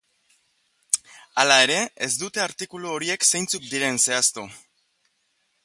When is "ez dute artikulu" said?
2.07-2.91